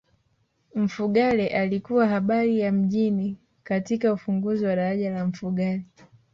[0.75, 5.83] mfugale alikuwa habari ya mjini katika ufunguzi wa daraja la mfugale